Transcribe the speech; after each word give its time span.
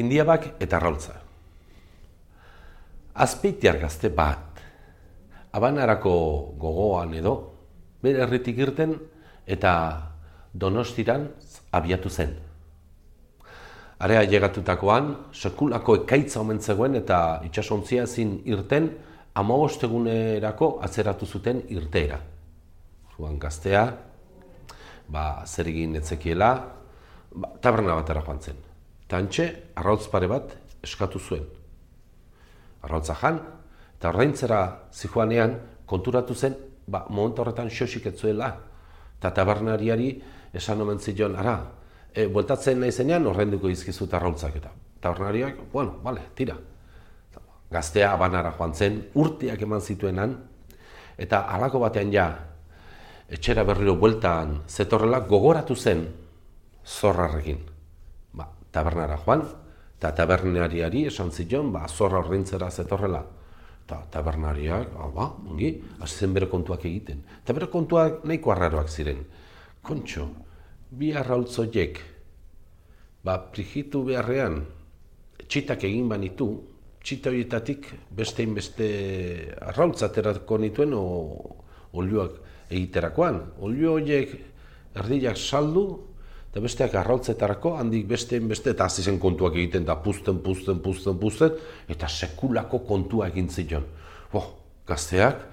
Indiabak 0.00 0.54
eta 0.62 0.78
arraultza. 0.78 1.16
Azpeitiar 3.20 3.80
gazte 3.82 4.08
bat, 4.14 4.60
abanarako 5.52 6.12
gogoan 6.60 7.14
edo, 7.18 7.34
bere 8.02 8.22
herritik 8.24 8.60
irten 8.62 8.94
eta 9.46 9.72
donostiran 10.52 11.26
abiatu 11.76 12.10
zen. 12.10 12.32
Area 14.00 14.22
llegatutakoan, 14.24 15.10
sekulako 15.36 15.98
ekaitza 16.00 16.40
omen 16.40 16.62
zegoen 16.64 16.96
eta 16.96 17.42
itxasontzia 17.44 18.06
ezin 18.08 18.38
irten, 18.48 18.88
amabostegunerako 19.36 20.78
atzeratu 20.86 21.26
zuten 21.26 21.60
irteera. 21.68 22.16
Juan 23.16 23.36
gaztea, 23.38 23.84
ba, 25.12 25.44
zer 25.44 25.68
egin 25.68 26.00
etzekiela, 26.00 26.50
ba, 27.34 27.52
taberna 27.60 28.00
batera 28.00 28.24
joan 28.24 28.40
zen. 28.40 28.69
Tantxe, 29.10 29.46
arrautz 29.74 30.06
pare 30.10 30.28
bat 30.30 30.52
eskatu 30.86 31.18
zuen. 31.18 31.42
Arrautza 32.86 33.16
jan, 33.18 33.40
eta 33.98 34.12
ordaintzera 34.12 34.60
zijoanean 34.94 35.56
konturatu 35.90 36.34
zen, 36.34 36.54
ba, 36.86 37.04
momentu 37.08 37.42
horretan 37.42 37.70
xosik 37.70 38.06
etzuela. 38.12 38.52
Eta 39.18 39.32
tabernariari 39.36 40.12
esan 40.56 40.80
omen 40.80 41.02
zion, 41.02 41.34
ara, 41.36 41.58
e, 42.14 42.26
bueltatzen 42.26 42.80
nahi 42.80 42.92
zenean 42.92 43.26
ordainduko 43.26 43.68
izkizu 43.68 44.08
arrautzak 44.12 44.56
eta. 44.62 44.70
Tabernariak, 45.00 45.58
bueno, 45.72 45.98
bale, 46.04 46.30
tira. 46.34 46.56
Gaztea 47.70 48.12
abanara 48.14 48.54
joan 48.56 48.72
zen, 48.74 49.02
urteak 49.14 49.60
eman 49.62 49.80
zituenan, 49.80 50.32
eta 51.18 51.44
halako 51.52 51.82
batean 51.84 52.10
ja, 52.12 52.26
etxera 53.30 53.64
berriro 53.64 53.94
bueltan 54.00 54.62
zetorrela 54.68 55.20
gogoratu 55.20 55.76
zen 55.76 56.06
zorrarrekin. 56.86 57.60
Tabernara 58.72 59.18
joan, 59.24 59.44
eta 59.98 60.12
tabernariari 60.16 61.04
esan 61.10 61.30
zion, 61.30 61.72
ba, 61.72 61.86
zorra 61.88 62.20
ordaintzera 62.22 62.70
zetorrela. 62.70 63.24
Eta 63.84 63.98
tabernariak, 64.14 64.92
ba, 64.94 65.08
ba, 65.14 65.28
ongi, 65.50 65.72
hasi 66.00 66.26
bere 66.30 66.48
kontuak 66.48 66.84
egiten. 66.86 67.24
Eta 67.42 67.56
bere 67.56 67.70
kontuak 67.72 68.24
nahiko 68.24 68.52
arraroak 68.54 68.88
ziren. 68.88 69.24
Kontxo, 69.82 70.28
bi 70.90 71.12
arraultzoiek, 71.16 72.00
ba, 73.24 73.38
prigitu 73.52 74.04
beharrean, 74.06 74.60
txitak 75.50 75.84
egin 75.88 76.08
banitu, 76.08 76.50
txita 77.02 77.30
horietatik 77.32 77.88
beste 78.12 78.86
arraultzaterako 79.72 80.58
nituen 80.60 80.94
o, 80.94 81.04
olioak 81.96 82.36
egiterakoan. 82.70 83.40
Olio 83.66 83.96
horiek 83.96 84.34
erdiak 85.00 85.38
saldu, 85.38 85.84
eta 86.50 86.60
besteak 86.64 86.94
arrautzetarako, 86.98 87.76
handik 87.78 88.08
besteen 88.10 88.48
beste, 88.50 88.72
eta 88.74 88.88
hasi 88.90 89.04
zen 89.06 89.20
kontuak 89.22 89.54
egiten, 89.54 89.84
da 89.86 89.94
puzten, 90.02 90.40
puzten, 90.42 90.80
puzten, 90.82 91.18
puzten, 91.18 91.54
eta 91.88 92.08
sekulako 92.10 92.82
kontua 92.88 93.28
egin 93.30 93.46
zion. 93.48 93.86
Bo, 94.32 94.42
gazteak, 94.88 95.44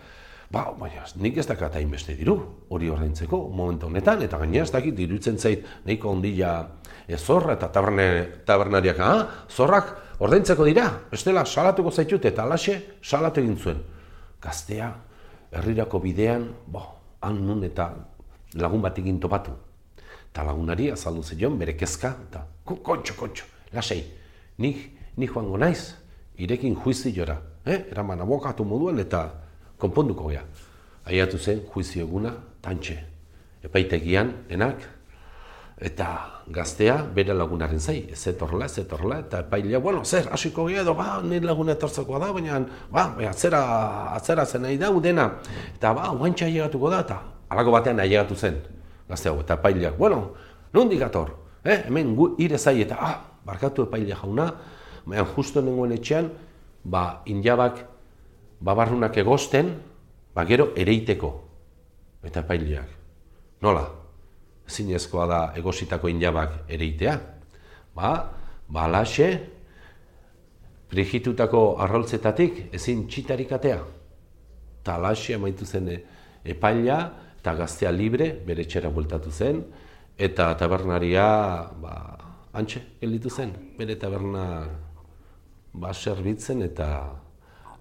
ba, 0.49 0.63
baina, 0.79 1.05
nik 1.21 1.37
ez 1.37 1.45
dakat 1.45 1.77
beste 1.91 2.15
diru, 2.17 2.39
hori 2.69 2.89
ordaintzeko 2.89 3.49
momentu 3.53 3.85
honetan, 3.85 4.23
eta 4.25 4.39
gaina 4.41 4.63
ez 4.63 4.71
dakit, 4.71 4.95
dirutzen 4.95 5.37
zait, 5.37 5.65
nahiko 5.85 6.09
ondila 6.09 6.67
ez 7.07 7.21
zorra, 7.21 7.53
eta 7.53 7.69
tabernariak, 7.69 8.99
ah, 8.99 9.45
zorrak 9.49 9.93
ordaintzeko 10.19 10.65
dira, 10.65 10.89
bestela, 11.11 11.45
salatuko 11.45 11.91
zaitut, 11.91 12.25
eta 12.25 12.43
alaxe, 12.43 12.81
salatu 13.03 13.41
egin 13.41 13.57
zuen. 13.57 13.85
Gaztea, 14.41 14.89
herrirako 15.51 16.01
bidean, 16.01 16.49
bo, 16.65 16.81
han 17.21 17.45
nun 17.45 17.63
eta 17.63 17.91
lagun 18.57 18.81
bat 18.81 18.97
egin 18.97 19.19
topatu. 19.21 19.66
Eta 20.37 20.43
lagunari 20.45 20.91
azaldu 20.93 21.23
zion 21.25 21.55
bere 21.57 21.73
kezka, 21.73 22.11
eta 22.27 22.43
kontxo, 22.61 23.15
kontxo, 23.17 23.45
lasei, 23.73 24.03
nik, 24.61 24.83
nik 25.17 25.31
joango 25.33 25.57
naiz, 25.57 25.95
irekin 26.37 26.75
juizi 26.77 27.09
jora, 27.15 27.39
eh? 27.65 27.79
eraman 27.89 28.21
abokatu 28.21 28.61
moduan 28.61 29.01
eta 29.01 29.23
konponduko 29.81 30.27
gea. 30.29 30.43
Aiatu 31.09 31.39
zen 31.41 31.63
juizio 31.73 32.05
eguna, 32.05 32.35
tantxe, 32.61 32.99
epaitegian, 33.65 34.29
enak, 34.53 34.85
eta 35.89 36.11
gaztea 36.53 36.99
bere 37.17 37.33
lagunaren 37.33 37.81
zai, 37.81 38.03
ez 38.13 38.21
etorrela, 38.29 38.69
ez 38.69 38.77
etorrela, 38.85 39.23
eta 39.25 39.41
epailea, 39.47 39.81
bueno, 39.81 40.05
zer, 40.05 40.29
hasiko 40.29 40.69
gea 40.69 40.85
edo, 40.85 40.93
ba, 41.01 41.17
nire 41.25 41.49
laguna 41.49 41.73
etortzeko 41.73 42.21
da, 42.21 42.29
baina, 42.37 42.61
ba, 42.93 43.09
atzera, 43.33 43.65
atzera 44.13 44.45
zen 44.45 44.67
nahi 44.69 44.77
da, 44.77 44.93
dena, 45.01 45.31
eta 45.73 45.97
ba, 45.97 46.11
guantxa 46.13 46.45
ailegatuko 46.45 46.93
da, 46.93 47.05
eta 47.09 47.23
alako 47.49 47.79
batean 47.79 48.05
ailegatu 48.05 48.37
zen, 48.37 48.76
gaztea, 49.09 49.33
eta 49.39 49.57
epaileak, 49.59 49.97
bueno, 49.97 50.33
nondik 50.73 51.01
ator, 51.01 51.35
eh? 51.63 51.83
hemen 51.87 52.15
gu, 52.15 52.33
ire 52.43 52.57
zai, 52.57 52.81
eta, 52.83 52.97
ah, 52.99 53.21
barkatu 53.45 53.87
epailea 53.87 54.17
jauna, 54.21 54.49
baina 55.05 55.25
justo 55.35 55.61
nengoen 55.61 55.95
etxean, 55.95 56.31
ba, 56.83 57.21
indiabak, 57.25 57.85
babarrunak 58.59 59.17
egosten, 59.17 59.71
ba, 60.35 60.43
gero 60.45 60.73
ereiteko, 60.75 61.31
eta 62.27 62.43
epaileak, 62.43 62.91
nola, 63.63 63.87
zinezkoa 64.67 65.27
da 65.27 65.39
egositako 65.55 66.09
injabak 66.11 66.63
ereitea. 66.69 67.15
Ba, 67.95 68.11
ba 68.67 68.83
alaxe, 68.85 69.29
frigitutako 70.91 71.77
arroltzetatik 71.83 72.67
ezin 72.75 73.07
txitarik 73.07 73.51
atea. 73.51 73.79
Ta 74.83 74.97
alaxe 74.99 75.35
amaitu 75.35 75.65
zen 75.65 75.89
epaila 76.45 76.99
eta 77.39 77.53
gaztea 77.55 77.91
libre 77.91 78.31
bere 78.45 78.65
txera 78.65 78.89
bueltatu 78.93 79.31
zen, 79.31 79.63
eta 80.17 80.49
tabernaria 80.57 81.27
ba, 81.81 81.93
antxe 82.57 82.81
gelditu 83.01 83.29
zen, 83.29 83.53
bere 83.77 83.95
taberna 84.01 84.43
ba, 85.73 85.93
serbitzen 85.93 86.63
eta 86.65 86.89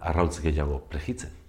arrautz 0.00 0.38
gehiago 0.44 0.82
pregitzen. 0.90 1.45